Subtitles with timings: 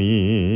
[0.00, 0.49] 你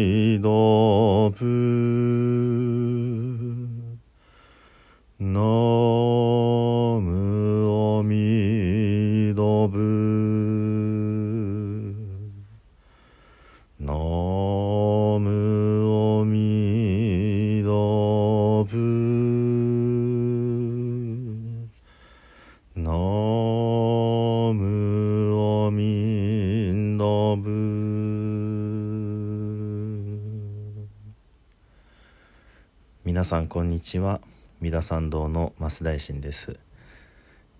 [33.24, 34.20] 皆さんこんにちは。
[34.60, 36.58] 三田参道の増大臣です。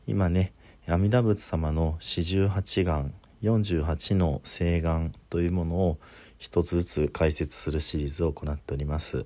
[0.07, 0.53] 今ね
[0.87, 5.99] 阿弥陀仏様の四十八願48の誓願というものを
[6.37, 9.25] 一つずつ解説するシリーズを行っております。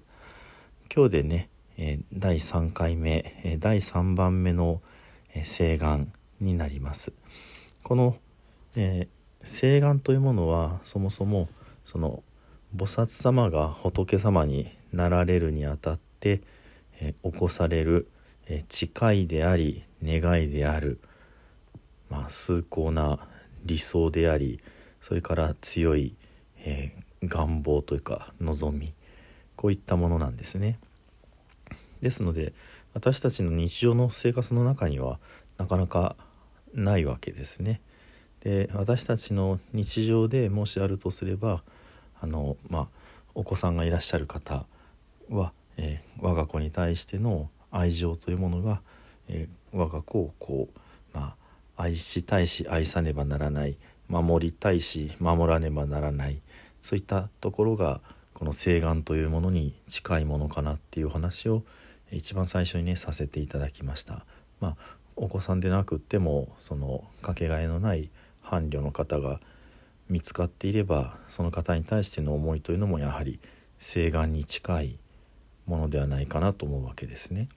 [0.95, 1.49] 今日でね、
[2.13, 4.81] 第3回目、第3番目の、
[5.43, 7.13] 誓願になります。
[7.83, 8.17] この、
[8.77, 11.49] えー誓願というものはそもそも
[11.85, 12.23] その
[12.77, 16.08] 菩薩様が仏様になられるにあたって、
[17.01, 18.09] えー起こされる、
[18.47, 21.01] えー誓いであり願いである、
[22.11, 23.19] まあ、崇高な
[23.65, 24.61] 理想であり
[25.01, 26.15] それから強い、
[26.59, 28.95] えー願望というか望み
[29.57, 30.79] こういったものなんですね。
[32.01, 32.53] ですので
[32.95, 35.19] 私たちの日常の生活の中には
[35.57, 36.15] なかなか
[36.75, 37.81] ないわけですね。
[38.41, 41.63] で私たちの日常でもしあるとすれば
[42.21, 42.89] あの、まあ、
[43.35, 44.65] お子さんがいらっしゃる方
[45.29, 45.53] は、
[46.21, 48.81] 我が子に対しての愛情というものが、
[49.29, 50.79] えー我が子をこう、
[51.17, 51.35] ま
[51.77, 53.77] あ、愛したいし愛さねばならない
[54.09, 56.41] 守りたいし守らねばならない
[56.81, 58.01] そういったところが
[58.35, 61.63] この誓願というものに近いものかなっていう話を
[62.11, 64.25] え一番最初にねさせていただきました。
[64.61, 64.77] まあ
[65.17, 68.09] お子さんでなくってもそのかけがえのない
[68.41, 69.41] 伴侶の方が
[70.09, 73.41] 見つかっていればその方に対しての思いというのもやはり
[73.81, 74.99] 誓願に近い
[75.69, 77.49] ものではないかなと思うわけですね。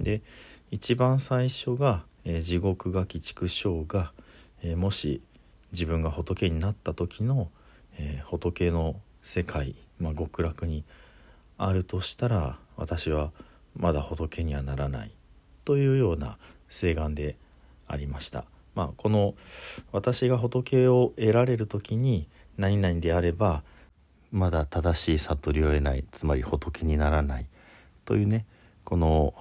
[0.00, 0.20] で
[0.70, 4.12] 一番最初が、えー地獄が鬼畜生が、
[4.62, 5.22] えーもし
[5.72, 7.50] 自分が仏になった時の、
[7.98, 10.84] えー仏の世界、まあ、極楽に
[11.56, 13.32] あるとしたら私は
[13.76, 15.12] まだ仏にはならない
[15.64, 16.38] というような
[16.68, 17.36] 誓願で
[17.86, 18.44] ありました。
[18.74, 19.34] まあ、この
[19.90, 23.62] 私が仏を得られる時に何々であれば
[24.32, 27.46] まだ正しい悟りを得ないつまり仏にならない
[28.04, 28.44] というね
[28.84, 29.34] この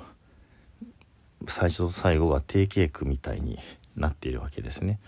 [1.47, 3.59] 最初と最後が定型句みたいに
[3.95, 4.99] なっているわけですね。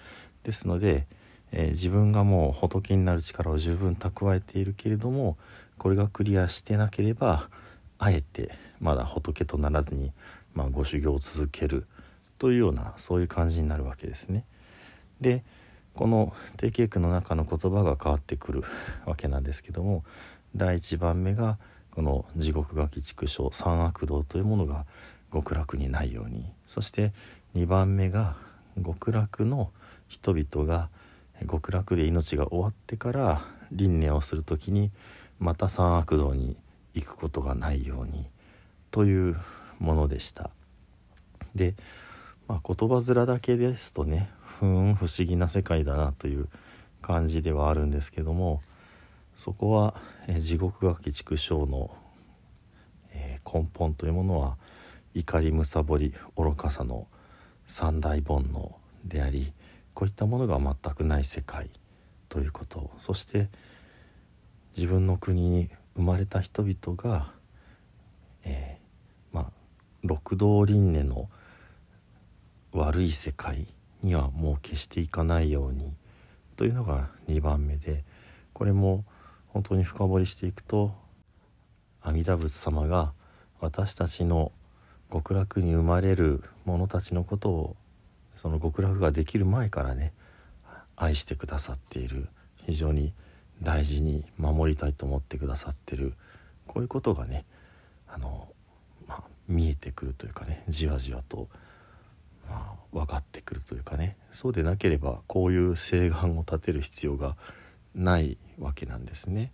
[0.44, 1.08] ですので、
[1.52, 5.38] えー自分がもう仏になる力を十分蓄えているけれども
[5.78, 7.50] これがクリアしてなければ
[7.98, 10.12] あえてまだ仏とならずに、
[10.54, 11.88] まあ、ご修行を続ける
[12.38, 14.46] というようなそういう感じになるわけですね。
[15.20, 15.44] で
[16.00, 18.64] この定型句の中の言葉が変わってくる
[19.06, 20.06] わけなんですけども
[20.56, 21.58] 第1番目が
[21.92, 24.86] この地獄が鬼畜生三悪道というものが
[25.34, 27.12] 極楽にないようにそして
[27.54, 28.38] 2番目が
[28.82, 29.72] 極楽の
[30.08, 30.88] 人々が
[31.52, 33.42] 極楽で命が終わってから
[33.74, 34.92] 輪廻をする時に
[35.38, 36.56] また三悪道に
[36.94, 38.26] 行くことがないように
[38.92, 39.36] という
[39.80, 40.50] ものでした。
[41.56, 41.76] で、
[42.48, 44.30] まあ、言葉面だけですとね
[44.60, 46.48] ふん不思議な世界だなという
[47.02, 48.62] 感じではあるんですけども
[49.36, 49.96] そこは、
[50.28, 51.96] え地獄が鬼畜生の、
[53.14, 54.58] え根本というものは
[55.14, 57.08] 怒りむさぼり愚かさの
[57.66, 58.74] 三大煩悩
[59.06, 59.54] であり
[59.94, 61.70] こういったものが全くない世界
[62.28, 62.92] ということ。
[63.00, 63.48] そして
[64.76, 67.32] 自分の国に生まれた人々が、
[68.44, 69.52] えーまあ
[70.04, 71.30] 六道輪廻の
[72.72, 73.68] 悪い世界
[74.02, 75.94] にはもう決していかないように
[76.56, 78.04] というのが2番目で
[78.54, 79.04] これも
[79.48, 80.94] 本当に深掘りしていくと
[82.02, 83.14] 阿弥陀仏様が
[83.60, 84.52] 私たちの
[85.12, 87.76] 極楽に生まれる者たちのことを
[88.36, 90.14] その極楽ができる前からね
[90.96, 92.28] 愛してくださっている。
[92.66, 93.14] 非常に
[93.62, 96.14] 大事に守りたいと思ってくださってる。
[96.68, 97.46] こういうことがね
[98.08, 98.48] あの、
[99.08, 101.48] まあ、見えてくるというかねじわじわと、
[102.48, 107.36] まあ、分かってくるというかねそうでなければこういう誓願を立てる必要が
[107.96, 109.52] ないわけなんですね。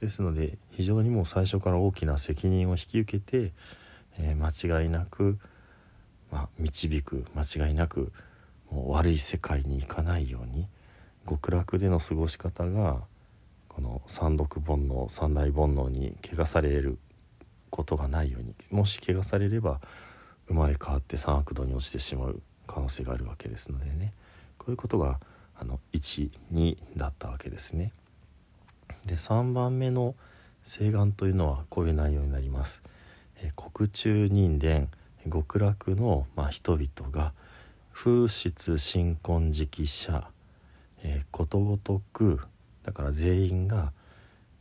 [0.00, 3.52] ですので非常にもう最初から大きな責任を引き受けて、
[4.18, 5.38] えー間違いなく、
[6.30, 8.12] まあ、導く間違いなく
[8.70, 10.66] もう悪い世界に行かないように
[11.28, 13.02] 極楽での過ごし方が
[13.68, 16.98] この三毒煩悩三大煩悩に汚される
[17.70, 19.80] ことがないようにもし汚されれば
[20.48, 24.12] 生まれ変わって三悪道に落ちてしまう可能性があるわけですのでね
[24.58, 25.20] こういうことが
[25.58, 27.92] あの12だったわけですね。
[29.06, 30.14] で3番目の
[30.64, 32.82] 請願というのはこういう内容になります。
[33.38, 34.88] え国中人伝
[35.30, 37.32] 極楽の、まあ、人々が
[37.92, 40.30] 風質新婚時期者、
[41.02, 42.40] えー、ことごとく
[42.82, 43.92] だから全員が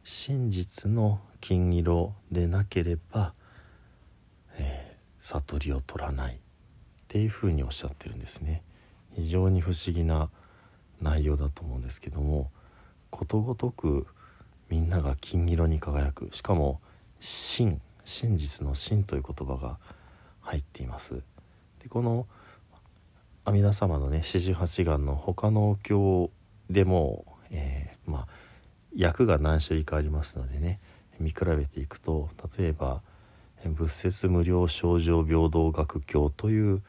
[0.03, 3.33] 真実の金色でなければ、
[4.57, 6.39] えー、悟りを取らない
[7.05, 8.63] っていうふうにおっしゃってるんですね。
[9.13, 10.29] 非常に不思議な
[11.01, 12.51] 内容だと思うんですけども
[13.09, 14.07] ことごとく
[14.69, 16.29] みんなが金色に輝く。
[16.33, 16.81] しかも
[17.19, 19.77] 真真実の真という言葉が
[20.41, 21.21] 入っています。
[21.81, 22.27] でこの
[23.45, 26.31] 阿弥陀様のね四十八願の他のお経
[26.69, 28.27] でも、えー、まあ
[28.95, 30.79] 役が何種類かありますのでね
[31.19, 33.01] 見比べていくと例えば
[33.63, 36.81] 「仏説無料症状平等学経」という、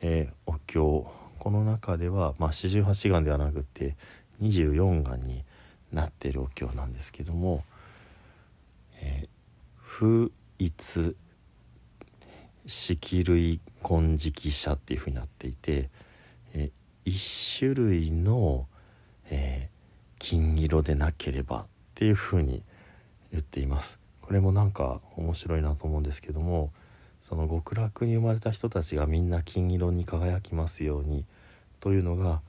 [0.00, 1.10] えー、お経。
[1.38, 3.96] この中では四十八願ではなくて
[4.40, 5.44] 24願に
[5.92, 7.64] なっているお経なんですけども
[9.02, 9.28] 「えー、
[9.76, 11.14] 不一
[12.66, 15.90] 色類金色者」っていうふうになっていて、
[16.54, 18.66] えー、一種類の、
[19.26, 22.62] えー、金色でなければっていうふうに
[23.30, 24.03] 言っています。
[24.24, 26.72] これもなんか面白いなと思うんですけども
[27.20, 31.26] その極楽に生まれた人たちがみんな金色に輝きますように
[31.80, 32.40] というのが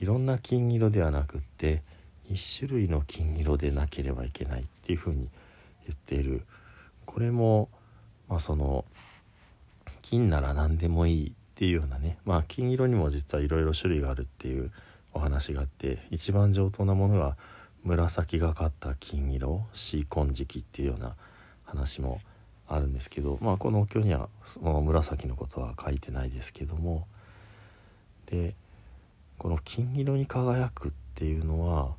[0.00, 1.82] いろんな金色ではなくって
[2.30, 5.28] 一種類の金色でなければいけないっていうふうに
[5.86, 6.46] 言っている。
[7.04, 7.68] これも
[8.26, 8.86] まあその
[10.00, 14.70] 金なら何でもいいっていうようなねまあ金色にも実はいろいろ種類があるっていう
[15.12, 17.36] お話があって一番上等なものは
[17.84, 21.16] 紫がかった金色シーコン時期っていうような
[21.64, 22.20] 話も
[22.68, 27.06] あるんですけど、まあ、このお経にはその紫のことは書いてないですけども
[28.26, 28.54] で
[29.38, 31.94] この金色に輝くっていうのは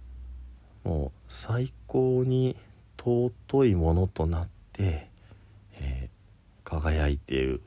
[0.83, 2.55] もう最高に
[2.97, 5.09] 尊いものとなって、
[5.79, 7.61] えー、輝いている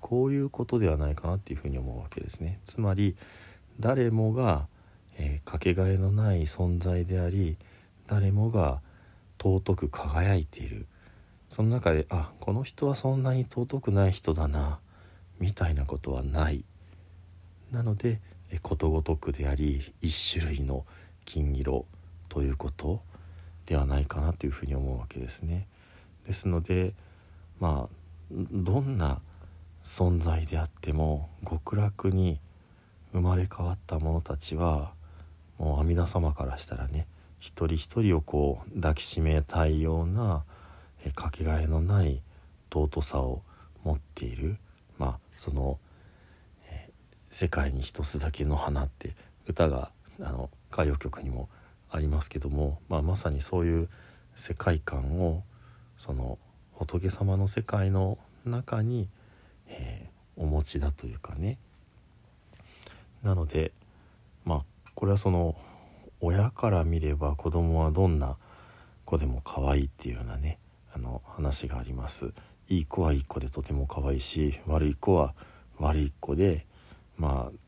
[0.00, 2.60] こういうことではないかなっていうふうに思うわけですね。
[2.64, 3.16] つまり
[3.80, 4.68] 誰もが
[5.18, 7.56] えー、かけがえのない存在であり
[8.06, 8.80] 誰もが
[9.38, 10.86] 尊く輝いている
[11.48, 14.78] その中であこの人はそんなに尊くない人だな
[15.38, 16.64] みたいなことはない
[17.70, 18.20] なので
[18.62, 20.84] ことごとくであり一種類の
[21.24, 21.86] 金色
[22.28, 23.02] ということ
[23.66, 25.66] ではないかなというふうに思うわけですね。
[26.26, 26.94] ですので
[27.58, 27.96] まあ
[28.30, 29.20] どんな
[29.82, 32.40] 存在であっても極楽に
[33.12, 34.92] 生まれ変わった者たちは
[35.58, 37.06] もう阿弥陀様からしたらね
[37.38, 40.44] 一人一人をこう抱きしめたいような
[41.04, 42.22] えかけがえのない
[42.72, 43.42] 尊さを
[43.84, 44.58] 持っている
[44.98, 45.78] まあその、
[46.70, 46.90] え
[47.30, 49.14] 世界に一つだけの花」って
[49.46, 51.48] 歌があの歌謡曲にも
[51.90, 53.88] ありますけども、まあ、まさにそういう
[54.34, 55.42] 世界観を
[55.96, 56.38] その
[56.72, 59.08] 仏様の世界の中に、
[59.68, 61.58] えー、お持ちだというかね。
[63.22, 63.72] なので
[64.96, 65.54] これはその
[66.20, 68.38] 親から見れば子供はどんな
[69.04, 70.58] 子でも可愛いっていうようなね
[70.92, 72.32] あの話があります。
[72.68, 75.34] いい子はいい子でとても可愛いし悪い子は
[75.78, 76.66] 悪い子で
[77.16, 77.58] まあ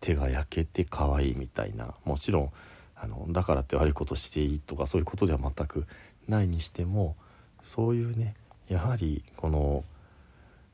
[0.00, 1.94] 手が焼けて可愛いみたいな。
[2.04, 2.52] もちろん
[2.94, 5.86] あのだからって悪いことしていいとかそういうことでは全く
[6.28, 7.16] ないにしても
[7.60, 8.34] そういうね
[8.68, 9.84] やはりこの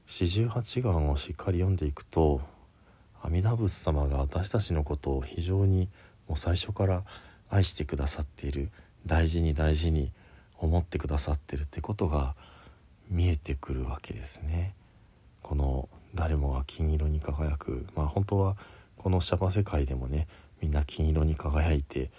[0.06, 2.42] 四十八願をしっかり読んでいくと
[3.24, 5.88] 阿弥陀仏様が私たちのことを非常に
[6.28, 7.04] もう最初から
[7.48, 8.70] 愛してくださっている
[9.06, 10.12] 大事に大事に
[10.58, 12.34] 思ってくださってるってことが
[13.08, 14.74] 見えてくるわけですね。
[15.40, 18.56] この誰もが金色に輝くまあ本当は
[18.98, 20.28] このシャバ世界でもね
[20.60, 22.10] みんな金色に輝いて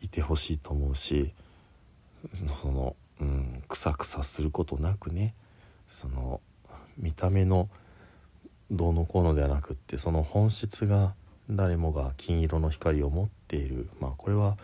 [0.00, 1.32] いてほしいと思うし
[2.60, 5.34] その、うん、くさくさすることなくね
[5.88, 6.40] その
[6.96, 7.68] 見た目の
[8.70, 11.14] どうのこうのではなくってその本質が
[11.48, 13.88] 誰もが金色の光を持っている。
[14.00, 14.56] まあこれは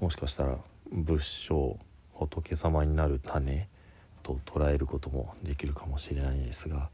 [0.00, 0.58] もしかしたら
[0.90, 1.78] 仏性
[2.14, 3.68] 仏様になる種
[4.22, 6.90] と捉えることもできるかもしれないですが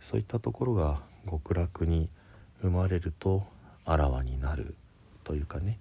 [0.00, 2.08] そういったところが極楽に
[2.62, 3.44] 生まれると
[3.84, 4.74] あらわになる
[5.24, 5.78] というかね。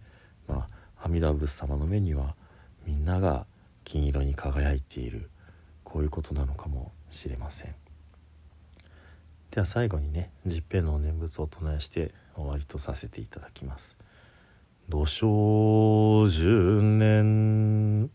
[0.48, 0.68] ま
[1.00, 2.36] あ阿弥陀仏様の目には
[2.86, 3.46] みんなが
[3.84, 5.30] 金色に輝いている。
[5.90, 7.89] こういうことなのかもしれません。
[9.52, 13.98] では最後にね十平のお念仏を唱えして終わりとさせていただきます。
[14.90, 18.10] 土生十年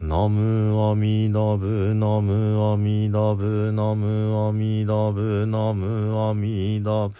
[0.00, 7.14] ナムアミダブナムアミダブナムアミダブナムアミダブ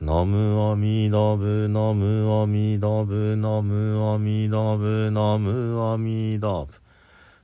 [0.00, 6.79] ナムアミダブナムアミダブナムアミダブナムアミダブ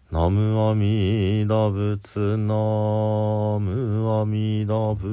[0.09, 5.05] 南無阿弥陀仏南無阿弥陀仏